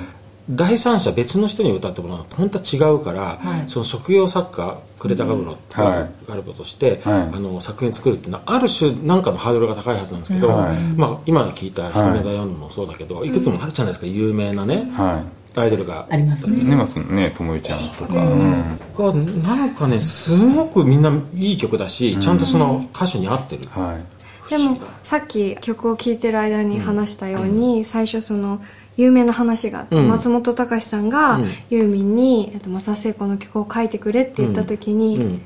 [0.49, 3.69] 第三者別の人に歌ってもらうのと本当は違うから、はい。
[3.69, 6.09] その職業作家呉田ガブロっていうはい。
[6.27, 7.21] ガルボとして、はい。
[7.35, 10.77] あの作品作るっていうのはある種なんかのハードルが高いはずなんですけど、はい。
[10.95, 15.21] まあ、今聞いた「ひとめだよ」もそうだけど、い、くつもあるじゃないですか有名なね、は
[15.55, 16.07] アイドルが。
[16.09, 16.75] ありますね。
[16.75, 19.43] まあそのねともよちゃんとか、うん。
[19.43, 24.49] がなんかねすごくみんないい曲だし、ちゃんとその歌手に合ってる、はい。
[24.49, 28.61] でもさっき曲を聴いてる間に話したように、最初その
[28.97, 30.07] 有名な話があって、うん。
[30.09, 31.45] 松本隆さんが、うん。
[31.69, 35.41] ユーミンに「えっと松田聖子の曲を書いてくれ」って言った時に、うん。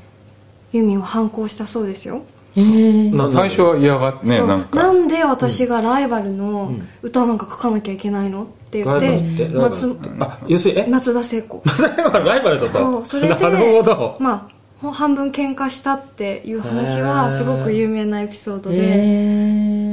[0.71, 2.23] ユーミンは反抗したそうですよ、
[2.55, 4.75] 最初は嫌がってねなんか。
[4.77, 10.87] なんで私がライバルの歌なんか書かなきゃいけないのって言って松ってあ要するにえ？
[10.87, 11.61] 松田聖子。
[11.65, 12.69] 松田がライバルだと。
[12.69, 14.17] そうそれでなるほど。
[14.19, 18.77] まあ半分喧嘩したっていう話はすごく有名なエピソードで。
[18.79, 18.81] へ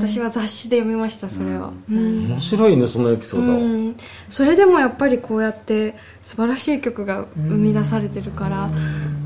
[0.09, 2.29] 私は雑誌で読みましたそれは、うん。
[2.29, 3.97] 面白いねそのエピソード、うん。
[4.29, 8.71] それでもやっぱりこうやって素晴らしい曲が生み出されてるから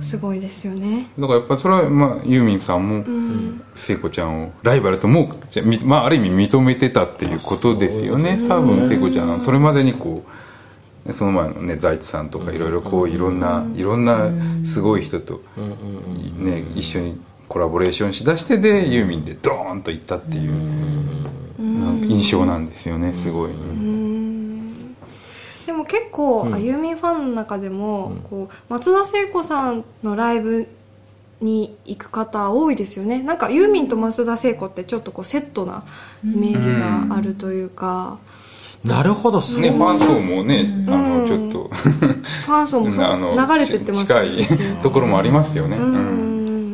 [0.01, 1.07] すごいですよね。
[1.19, 3.63] だからやっぱそれは、まあ、ユーミンさんもうん。
[3.75, 8.39] 聖子ちゃんをライバルともじゃみまあ、ある意味認めてたっていうことですよね。
[8.49, 10.25] 多分聖子ちゃんはそれまでにこ
[11.07, 14.31] うその前のね財津さんとかいろいろこういろんないろんな
[14.67, 15.41] すごい人と、
[16.37, 17.21] ね、一緒に
[17.53, 20.53] コラボレーションしだしてでユーミンでドーンといったっていう
[21.59, 23.53] なんか印象なんですよねすごい。
[25.67, 30.67] でも結構、あユーミンファンの中でも、こう松田聖子さんのライブ
[31.41, 33.23] に行く方多いですよね。
[33.23, 35.85] なんかユーミンと松田聖子ってちょっとこうセットな
[36.25, 36.69] イメージ
[37.09, 38.19] があるというか、
[38.83, 41.69] なるほどそうね、ファン層もね、あのちょっと。
[41.69, 45.77] ファン層も 流れてってますよね近いところもありますよね。
[45.77, 46.22] うん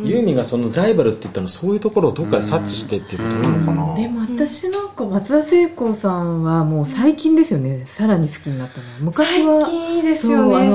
[0.09, 7.85] ユーミンがそのライバルって言ったのはそういうところをどっかで察知してっていうことなのかな、でも私なんか松田聖子さんはもう最近ですよね。
[7.87, 8.87] さらに好きになったの。
[8.87, 10.73] は昔は最近ですよね。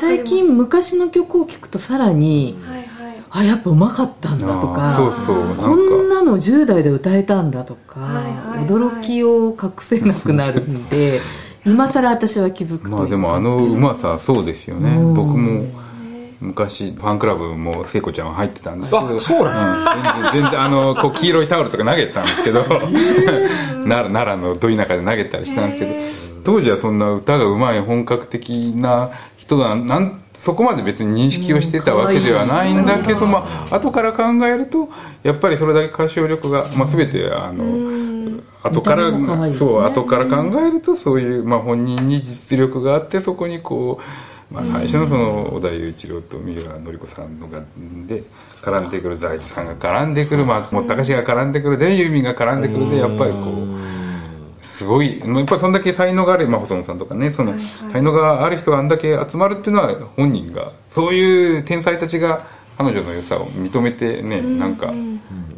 [0.00, 2.84] 最近昔の曲を聴くとさらに、はいはい。
[3.30, 5.38] あやっぱうまかったんだとあかーそうそう。
[5.44, 5.62] なんか。
[5.62, 8.20] こんなの10代で歌えたんだとか、はいは
[8.56, 8.66] いはい。
[8.66, 11.20] 驚きを隠せなくなるんで
[11.66, 14.96] 今更私は気づくというまあでもあのうまさそうですよね。
[14.96, 15.14] うん。
[15.14, 15.62] 僕も
[16.44, 19.16] 昔ファンクラブも聖子ちゃんは入ってたんですけど。
[19.16, 22.64] あそうなんん全然全然あのこう黄色いタオルとか投げてたんですけど。
[23.88, 26.44] 奈良のど田舎で投げたりしたんですけど。
[26.44, 34.88] 当時はそんな歌がうまい本格的な人だなんそこまで別に認識をしてたわけではないんだけど、まあ後から考えると
[35.22, 44.02] やっぱりそれだけ歌唱力が、まあ、全てあの後からそう後から考えるとそういう、まあ、本人に実力があってそこにこう、
[44.54, 47.60] まあ、最初のその小田裕一郎と三浦紀子さんのが
[48.06, 48.22] で
[48.62, 53.84] 絡んでくる財津さんが絡んでくる松本隆が絡んでくるでユーミンが絡んでくるでやっぱりこう。
[54.64, 57.52] すごいやっぱりそんだけ才能がある、まあ、細野さんとかねその
[57.92, 64.92] 才能がある人があんだけ集まるっていうのは本人がそういう天才たちが彼女の良さを認めてねなんか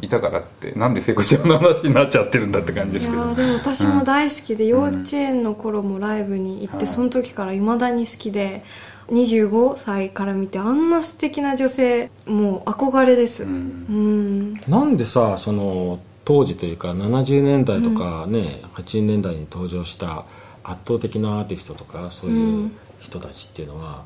[0.01, 3.17] いたからってなんで聖子ちゃんの話になっちゃってるんだって感じですけど。
[3.17, 8.63] いやーでも私も大好きで、幼稚園の頃もライブに行って、その時からいまだに好きで
[9.07, 13.43] 25歳から見てあんな素敵な女性もう憧れです。
[13.43, 20.25] うん、なんでさその当時というか70年代とかね、80年代に登場した
[20.63, 24.03] 圧倒的なアーティストとかそういう人たちっていうのは、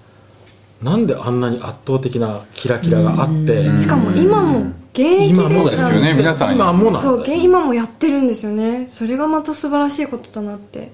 [0.81, 5.89] なんであんなに圧倒的なキラキラがあって、しかも今も現役今もですよ。
[5.91, 6.99] ね皆さん今もなんだ。
[6.99, 8.87] そう現今もやってるんですよね。
[8.89, 10.91] それがまた素晴らしいことだなって。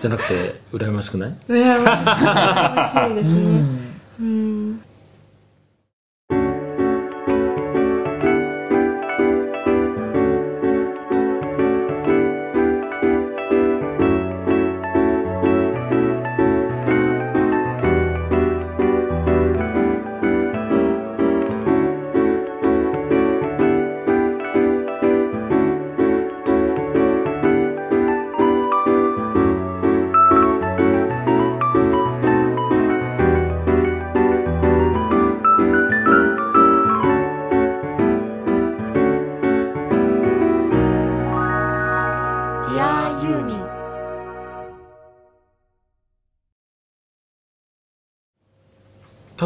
[0.00, 1.36] じゃなくて羨ましくない。
[1.48, 3.62] 羨ましいですね。
[4.20, 4.82] うん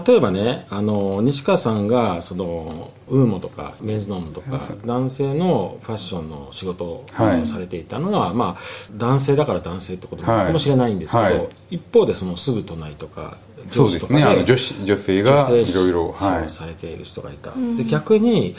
[0.06, 7.46] 例えばねあの西川さんがそのウーモとかメンズノームとか男性のファッションの仕事をはい。
[7.46, 8.60] されていたのは、まあ、
[8.92, 11.48] 男性だから男性ってことかもしれないんですけど、はい。
[11.76, 13.36] 一方でそのすぐ隣とか
[13.70, 14.22] そうですね。
[14.22, 16.40] あの女子女性が女性いろいろはい。
[16.40, 18.54] はいされている人がいた、で逆に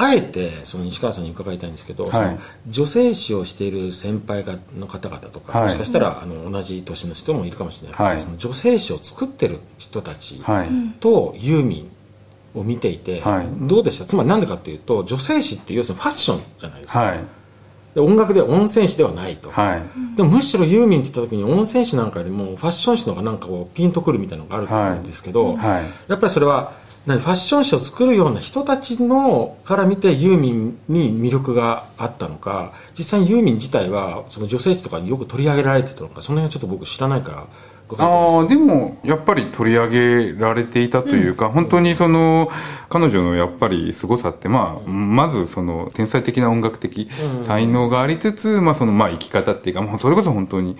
[0.00, 5.62] あえてその西川さんに伺いたいんですけど、その女性誌をしている先輩がの方々とか、はい。
[5.64, 7.96] もしかしたらあの同じ年の人もいるかもしれない。
[7.96, 8.20] けど、はい。
[8.20, 10.68] その女性誌を作ってる人たちはい。
[11.00, 11.86] とユーミ
[12.54, 13.46] ンを見ていて、はい。
[13.68, 14.04] どうでした？
[14.04, 17.18] つまり何でかっていうと女性誌って要するにファッションじゃないですか、はい。
[17.94, 20.16] で音楽では温泉誌ではないと、はい。
[20.16, 25.84] でもむしろユーミンって言った時に温泉誌なんかよりもファッション誌の方がなんかこうピンとくるみたいなのがあると思うんですけど、はい。
[26.08, 37.46] やっぱりそれは何ファッション誌を作るような人たちのから見てユーミンに魅力があったのか実際にユーミン自体はその女性誌とかによく取り上げられてたのかその辺はちょっと僕知らないから
[37.96, 42.50] ああでもやっぱり取り上げられていたというか、本当にその
[42.90, 47.08] 彼女のやっぱり凄さって、まあ、まずその天才的な音楽的
[47.46, 50.76] 才能がありつつ、まあ、そのまあ生き方っていうか、もうそれこそ本当に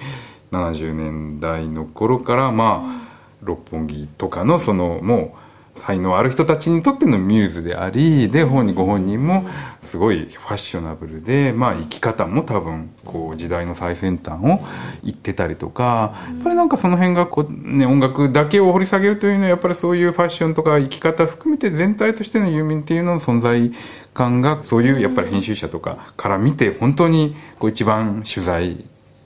[0.52, 3.08] 70年代の頃からまあ
[3.42, 5.47] 六本木とかのそのもう
[5.78, 9.46] 才能ある人たちにとってのミューズでありで本人ご本人も
[9.80, 14.64] すごいファッショナブルで、まあ、生き方も多分こう時代の最先端を
[15.02, 23.72] 言ってたりとかやっぱりなんかその辺がこう、ね、音楽だけを掘り下げるというのはやっぱりそういうファッションとか生き方含めて全体としてのユーミンっていうのの存在
[24.14, 28.84] 感がそういうやっぱり編集者とかから見て本当にこう一番取材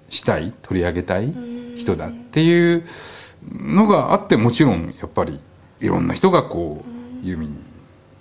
[0.09, 1.35] したい取り上げたい
[1.77, 2.85] 人だっていう
[3.51, 5.41] のがあってもちろんやっぱり
[5.83, 7.57] いろんな人がこうユーミン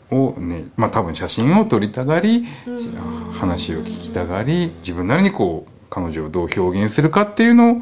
[0.10, 2.46] をねまあ多分写真を撮りたがり
[3.34, 7.82] 話を聞きたがり自分なりにこう彼女をどう表現するかっていうのを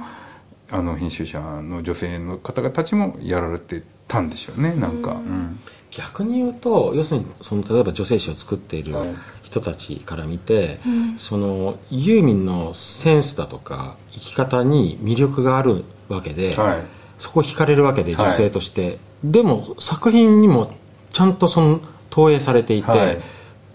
[0.72, 5.60] あの編集者の女性の方々たちもやられてたんでしょうねなんか、うん。
[5.92, 8.94] 逆に言うと要するにその例えば女性誌を作っている
[9.42, 10.80] 人たちから見て、
[11.18, 16.82] そのユーミンのセンスだとか生き方に魅力があるわけで、はい。
[17.18, 18.26] そこを惹かれるわけではい。
[18.26, 20.72] 女性として、でも作品にも
[21.12, 23.22] ちゃんとその投影されていて、はい。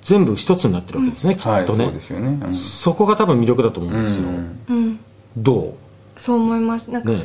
[0.03, 2.55] 全部一つになってるわけですね、きはいっとね、そうですよね、うん。
[2.55, 4.59] そこが多分魅力だと思うんですよ、うん。
[4.69, 4.73] う？
[4.75, 5.01] ん
[5.35, 5.77] ど
[6.15, 6.91] そう思います。
[6.91, 7.23] なんか、うね。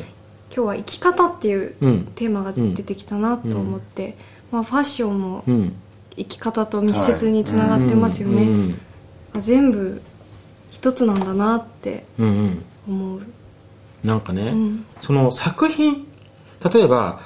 [0.50, 2.08] 今日は生き方っていううん。
[2.14, 4.16] テーマが出てきたなと思って、
[4.50, 5.74] まあ、ファッションもうん。
[6.16, 8.80] 生き方と密接につながってますよね、うん
[9.40, 10.02] 全部
[10.70, 12.64] 一つなんだなってうんうん。
[12.88, 13.20] 思う。
[14.02, 14.86] なんかね、ん。
[15.00, 16.06] その作品
[16.72, 17.20] 例えば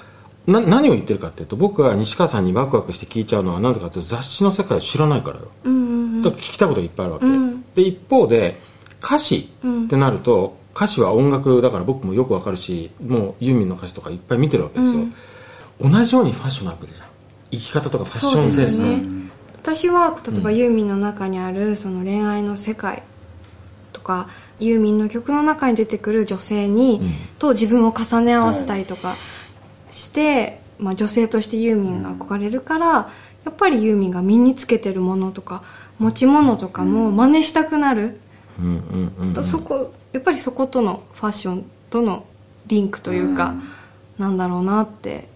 [0.46, 5.48] な何を言ってるかっていうと僕が西川さんにワクワクして聞いちゃうのは何でかっていうと雑誌の世界を知らないからよ。
[5.64, 7.62] うんうんだから聞きたいことがいっぱいあるわけ、うん。
[7.74, 8.58] で一方で
[9.02, 9.50] 歌詞
[9.84, 15.02] ってなると、歌詞は音楽だから僕もよくわかるしもうユーミンの歌詞とかいっぱい見てるわけですよ、
[15.80, 17.08] 同じようにファッショナブルじゃん
[17.50, 19.02] 生き方とかファッションセンスとか、ね。
[19.62, 23.02] 私は例えばユーミンの中にあるその恋愛の世界
[23.92, 24.28] とか
[24.58, 27.14] ユーミンの曲の中に出てくる女性に、うん。
[27.38, 29.14] と自分を重ね合わせたりとか
[29.94, 33.08] して、まあ、女性としてユーミンが憧れるからや
[33.50, 35.62] っぱりユーミンが身につけてるものとか
[35.98, 38.20] 持ち物とかも真似したくなる、
[39.44, 42.24] そこやっぱりそことのファッションとの
[42.66, 43.54] リンクというか、
[44.18, 45.28] なんだろうなって。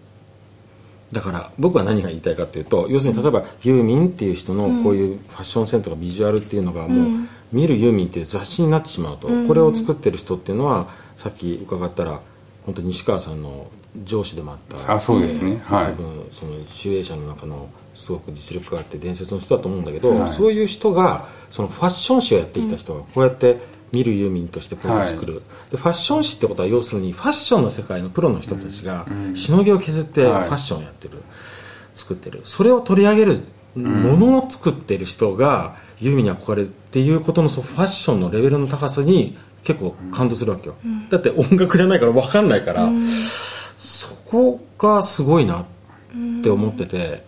[1.13, 12.21] だから僕は何が言いたいかっていうと要するに例えばユーミンっていう人のこういうファッションセンスとかビジュアルっていうのがもう「見るユーミン」っていう雑誌になってしまうとこれを作ってる人っていうのはさっき伺ったら
[12.67, 13.69] 本当に西川さんの
[14.05, 15.61] 上司でもあったあそうですね。
[15.65, 15.87] はい。
[15.87, 20.29] 多分その集英社の中のすごく実力があって伝説の人だと思うんだけど、はい。
[20.29, 23.59] そういう人がそのファッション誌をやってきた人がこうやって
[23.91, 30.49] 見るユーミンとしてこうやって作る、でファッション誌ってことは要するにファッションの世界のプロの人たちがしのぎを削ってフはい。
[30.49, 31.15] ァッションをやってる、
[31.95, 32.43] 作ってる。
[32.45, 33.39] それを取り上げる
[33.75, 40.77] ものを作ってる人がユーミンに憧れるっていうことのそうファッションのレベルの高さに結構感動するわけよ、
[41.11, 42.89] だって音楽じゃないから分かんないから、
[43.79, 45.65] そこがすごいなっ
[46.43, 47.23] て思ってて、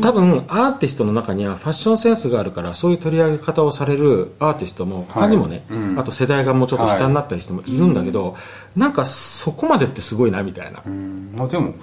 [0.00, 5.78] 多分アーティストの中にはファッションセンスがあるからそういう取り上げ方をされるアーティストも他にもね、はい。
[5.78, 5.98] うん。
[5.98, 8.36] あと世代がもうちょっと下になったりしてもいるんだけど、
[8.76, 11.32] なんかそこまでってすごいなみたいな、うん。
[11.36, 11.74] まあでも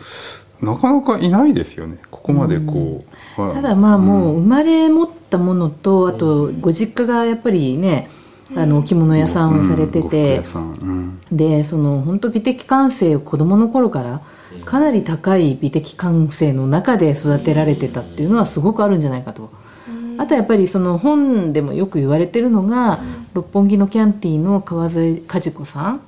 [0.61, 1.99] なかなかいないですよね。
[2.09, 3.03] ここまでこ
[3.37, 3.53] う、はい。
[3.53, 8.09] ただまあもう生まれ持ったものとあとご実家がやっぱりね
[8.55, 10.41] あの着物屋さんをされてて。
[11.31, 14.21] でその本当美的感性を子供の頃から
[14.63, 19.49] かなり高い美的感性の中で育てられてたっていうのはすごくあるんじゃないかと。
[20.17, 23.01] あとはやっぱりその本でもよく言われてるのが、
[23.33, 26.01] 六本木のキャンティの川添和子さん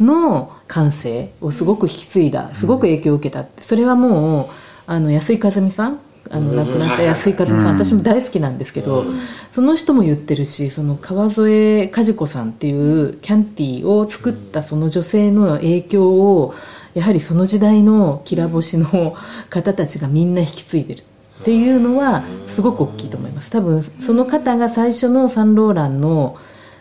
[0.00, 3.62] の感性をすごく引き継いだすごく影響を受けたって。
[3.62, 4.46] それはもう
[4.86, 5.98] あの安井和美さん
[6.32, 9.04] あの亡くなった安井和美さん、私も大好きなんですけど、
[9.50, 16.54] その人も言ってるしその川添和子さんっていうキャンティを作ったその女性の影響を
[16.94, 19.16] やはりその時代のきら星の
[19.50, 21.04] 方たちがみんな引き継いでる。
[21.42, 23.50] っていうのはすごく大きいと思います。
[23.50, 26.38] 多分その方が最初のサンローランの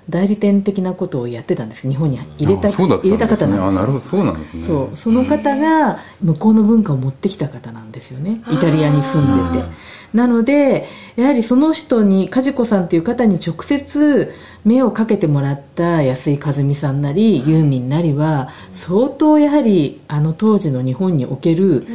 [0.09, 1.87] 代理店的なことをやってたんです。
[1.87, 3.99] 日本に入れた入れた方なんですあなるほど。
[4.01, 4.63] そうなんですね。
[4.63, 4.97] そう。
[4.97, 8.41] その方が向こうの文化を持ってきた方なんですよね。
[8.51, 9.65] イタリアに住んでて。
[10.13, 14.33] なのでやはりその人に梶子さんという方に直接
[14.65, 21.87] 目をかけてもらった安井和美さんなりユーミンなりは相当やはりあの当時の日本における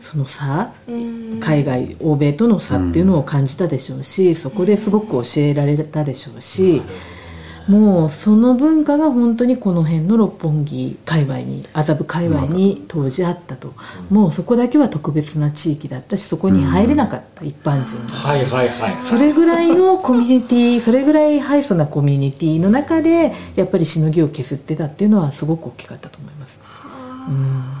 [0.00, 0.72] その差
[1.40, 6.82] 海外欧米との差っていうのを感じたでしょうしそこですごく教えられたでしょうし
[7.68, 13.74] もうその文化が本当にこの辺の六本木界隈に麻布界隈に当時あったと、
[14.08, 17.98] もうそこだけは特別な地域だったしそこに入れなかった、一般人。
[18.10, 18.18] が。
[18.18, 18.96] はいはいはい。
[19.02, 26.58] それぐらいのコミュニティそれぐらいハイソなコミュニティの中でやっぱりしのぎを削ってたっていうのはすごく大きかったと思います。
[27.28, 27.77] ね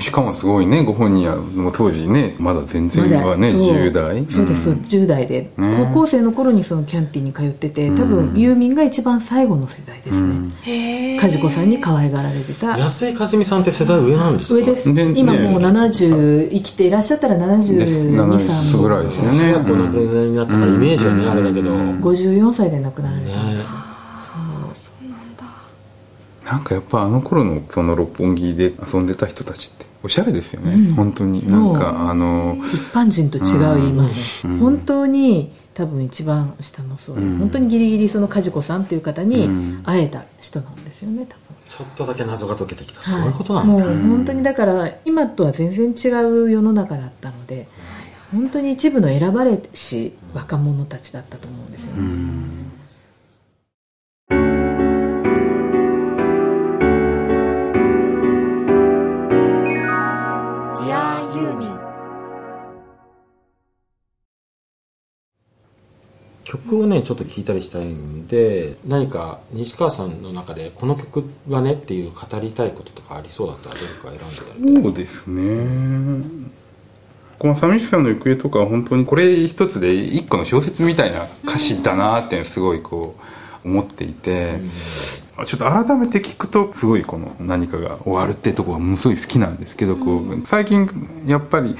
[0.00, 4.72] しかもすごいねご本人はもう当時ねまだ全然はねそう10代そうです、ん。
[4.74, 12.78] 10代で、高校生の頃にそのキャンティに通ってて多分ユーミンが一番最後の世代ですね、へえ梶子さんに可愛がられてた。
[12.78, 14.60] 安井和美さんって世代上なんですか？
[14.60, 14.94] 上です。
[14.94, 17.74] で今ねもう70生きていらっしゃったらです。
[17.74, 19.52] 72 70 3ぐらいですよね。
[19.52, 23.68] 早くお亡くなりになったからイメージがねあれだけど54歳で亡くなられたんですよ、
[26.44, 31.46] なんかやっぱあの頃のその六本木で遊んでた人たちっておしゃれですよね、本当に。
[31.50, 39.48] なんかあの一般人と違う言いますね、本当に多分一番下の層、本当にギリギリその梶子さんっていう方に
[39.84, 41.40] 会えた人なんですよね多分。
[41.66, 43.72] ちょっとだけ謎が解けてきたそういうことなんだ。
[43.72, 47.66] もう本当にだから今とは全然違う世の中だったので
[48.30, 52.23] 本当に一部の選ばれし若者たちだったと思うんですよね、
[66.54, 76.24] 曲をねちょっと聴いたりしたいんで何か西川さんの中でこの曲はねっていう語りたいこととかありそうだったらどれか選んでそうですね。
[77.38, 83.16] この「寂しさの行方」とかは本当にこれ一つで一個の小説みたいな歌詞だなってすごいこ
[83.64, 84.60] う思っていて、
[85.44, 90.88] ちょっと改めて聞くとすごいこの何かが終わるってとこがものすごい好きなんですけどこう最近
[91.26, 91.74] やっぱり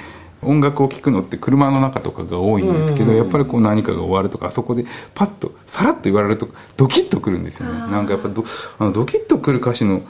[0.45, 4.84] 音楽を聴くのって車の中とかが多いんですけど、やっぱりこう何かが終わるとかあそこで
[5.14, 7.78] パッとさらっと言われるとドキッとくるんですよね。
[7.90, 8.45] なんかやっぱド
[8.78, 10.03] あのドキッとくる歌詞の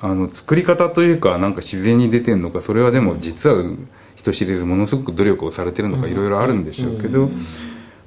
[0.00, 3.62] あの作り方というかなんか自然に出てんのかそれはでも実は
[4.16, 7.30] 人知れずものすごく努力をされてるのかいろいろあるんでしょうけど、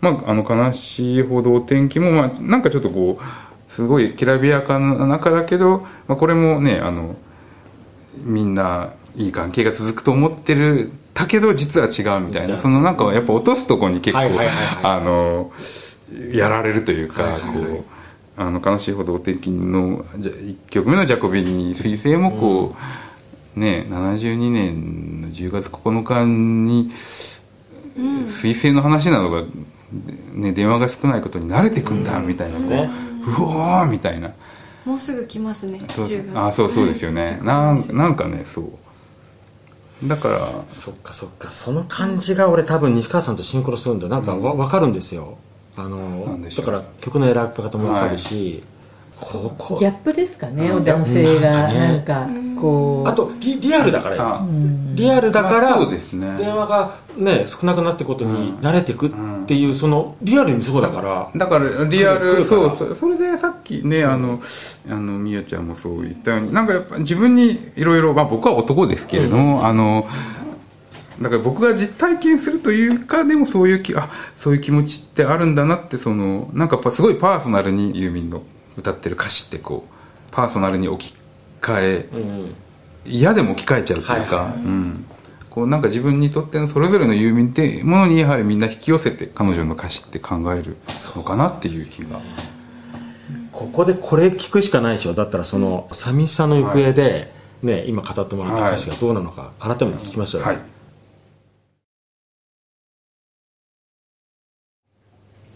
[0.01, 7.16] まあ、あの悲しいほどお天気も、まあ、なんかちょっとこうすごいきらびやかな中だけど、まあ、これもねあの
[8.24, 14.30] みんないい関係が続くと思ってるだけど実は違うみたいなそのなんかやっぱ落とすとこに結構
[14.84, 15.51] あの
[16.32, 17.84] やられるというか、こう
[18.38, 22.76] あの悲しいほどお天気のじゃ1曲目の「ジャコビニ彗星」もこ
[23.55, 29.43] う、ね72年の10月9日に彗星の話なのが、
[30.34, 32.89] ね、電話が少ないことに慣れてくんだみたいな、こうね
[33.26, 34.34] うおーみたいな。
[34.84, 36.39] もうすぐ来ますねそう10月。
[36.39, 37.39] あそうそうですよね。
[37.41, 38.66] なんなんかねそう
[40.08, 41.51] だからそっかそっか。
[41.51, 44.10] その感じが俺多分西川さんとシンクロするんだよ。
[44.10, 45.38] なんかわ分かるんですよ。
[45.78, 48.64] あのだから曲の選び方も分かるし、
[49.20, 49.78] ここ。
[49.80, 53.10] ギャップですかね男性がなんかこう。
[53.10, 54.41] あとリリアルだから
[54.93, 56.36] リアルだから、まあそうですね。
[56.38, 59.12] 電話がね少なくなってことに慣れてくっ
[59.45, 61.30] ていう、そのリアルにそうだから。
[61.36, 62.43] だからリアル来るから。
[62.45, 64.39] そうそそれでさっきねあの
[64.89, 70.08] あのみやちゃんもそう言ったようになんかやっぱ自分にいろいろまあ僕は男ですけれども、あの
[71.22, 78.43] だから僕が実体験するというかでもそういう気あそういう気持ちってあるんだなってそのなんかやっぱすごいパーソナルにユーミンの
[78.78, 79.93] 歌ってる歌詞ってこう
[80.32, 81.18] パーソナルに置き換
[81.82, 82.55] え、うん。
[83.05, 84.30] 嫌でも置き換えちゃうというか、はいはい。
[84.30, 85.05] はいうん、
[85.49, 90.76] こうなんか自分にとってのそれぞれのユーミンっていうものにやはりみんな引き寄せて彼女の歌詞って考える
[91.16, 92.20] のかなっていう気が、
[93.51, 100.57] ここでこれ聞くしかないでしょだったらその寂しさの行方で、ね、今語ってもらった歌詞がどうなのか改めて聞きましょうよ、はい。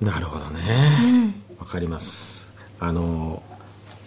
[0.02, 1.36] なるほどね。
[1.60, 2.58] わ、かります。
[2.80, 3.44] あの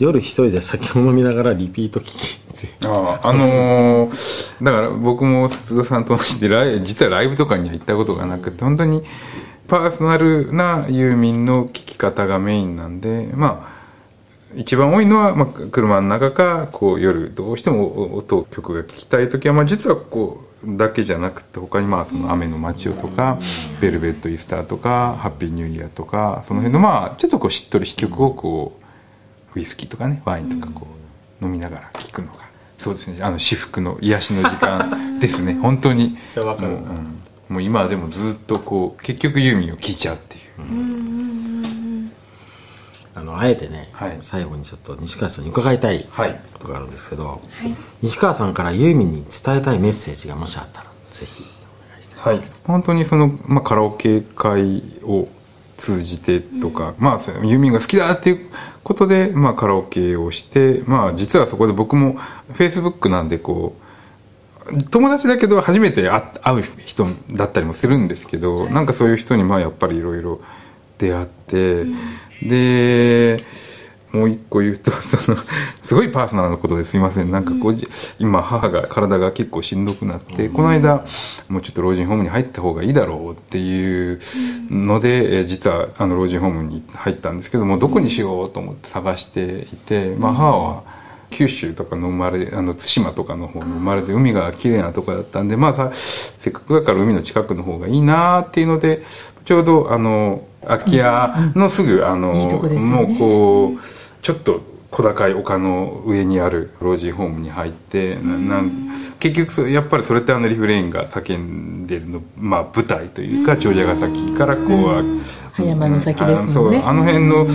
[0.02, 2.42] 夜一人で酒を飲みながらリピート聞き
[2.84, 9.02] ああのーだから僕も筒田さんと同じで実はライブとかには行ったことがなくて本当に
[9.68, 13.82] パーソナルなユーミンの聴き方がメインなんでまあ
[14.54, 23.38] 一番多いのは、まあ、車の中かこう夜どうしても音曲が聴きたい時は、まあ、実はこうだけじゃなくて他にまあその「雨の街を」とか
[23.80, 28.81] 「ベルベット・イースター」とか「ハッピーニューイヤー」とかその辺のまあちょっとこうしっとりし曲をこう
[29.54, 30.86] ウイスキーとかねワインとかこ
[31.40, 33.22] う飲みながら聴くのがそうですね。
[33.22, 35.54] あの至福の癒しの時間 ですね。
[35.54, 36.18] 本当に。
[36.28, 36.84] それわかるもう,、うん。
[37.48, 42.10] もう今はでもずっとこう結局ユーミンを聴いちゃうっていう、
[43.14, 44.16] あのあえてね、はい。
[44.20, 46.40] 最後にちょっと西川さんに伺いたいはい。
[46.54, 47.40] ことがあるんですけど、はい。
[48.02, 51.44] 西川さんからユーミンに伝えたいメッセージがもしあったらぜひ。
[51.44, 55.28] お願いしたいはい、本当にその、まあ、カラオケ会を
[55.76, 58.50] 通じてとか、まあそうユーミンが好きだっていう
[58.84, 63.82] ことで、まあ、カラオケをして、まあ、実はそこで僕もフェイスブックなんでこう
[64.90, 70.40] 友達だけど初めて会会う人だったりもするんですけど、なんかそういう人にまあやっぱりいろいろ
[70.98, 71.84] 出会って、
[72.42, 73.44] で
[74.12, 75.38] もう一個言うとその
[75.82, 77.30] すごいパーソナルなことですいません。
[77.30, 77.76] なんかこう、
[78.18, 81.04] 今母が体が結構しんどくなって、この間
[81.48, 84.20] もうちょっと老人ホームに入った方がいいだろうっていう
[84.70, 90.82] ので、えー実はあの老人ホームに入ったんですけどもどこにしようと思って探していて、まあ、母は
[91.32, 99.02] 九州とかの生まれあの対馬とかの方の生まれで海が綺麗なとこだったんでまあさせっかくだから海の近くの方がいいなっていうので
[99.44, 102.78] ちょうどあの空き家のすぐ、あのいいね。
[102.78, 103.80] もうこう
[104.22, 104.60] ちょっと
[104.92, 115.20] 小高い丘の上にある老人ホームに入ってななん結局そやっぱりそれってあのリフレインが叫んでるの、まあ、舞台というか長者ヶ崎からこう、
[115.54, 116.76] 葉山の先ですね。
[116.76, 117.46] うあの辺の、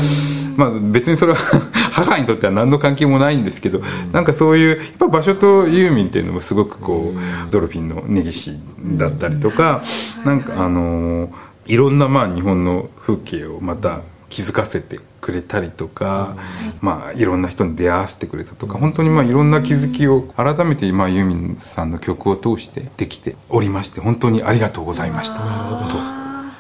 [0.57, 1.37] まあ、別にそれは
[1.93, 3.79] 母にとっては何の関係もないんですけど、
[4.11, 8.59] なんかそういうやっぱ場所とユーミンっていうのもすごくこう、ドルフィンの根岸
[8.97, 9.83] だったりとか、
[10.25, 11.29] なんかあの
[11.67, 16.35] いろんなまあ日本の風景をまた気づかせてくれたりとか、
[16.81, 25.37] まあ、いろんな人に出会わせてくれたとか本当にまあいろんな気づきを改めてまあユーミンさんの曲を通してできておりました本当にありがとうございました。
[25.37, 25.95] と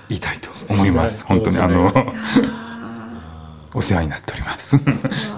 [0.09, 1.25] 言いたいと思います。
[1.25, 1.93] 本当にあの
[3.77, 4.75] お世話になっております。
[4.75, 4.81] わ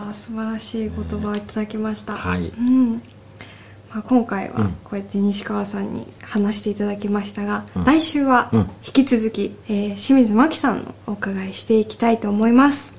[0.10, 2.48] あ素晴らしい言葉をいただきました、はい。
[2.48, 2.94] うん。
[3.92, 8.60] まあ、今回はこうやって西川さんに話していただきましたが、来週はうん。
[8.86, 12.96] 引き続き、えー清水真紀さんのお伺いしていきたいと思います。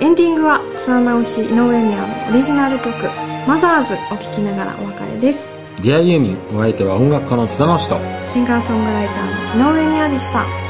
[0.00, 2.94] エンディングは津田直し井上宮のオリジナル曲
[3.48, 5.64] 「マザーズ」お聴きながらお別れです。
[5.82, 10.63] ディアユーミンお相手は音楽家の津田直人シンガーソングライターの井上宮でした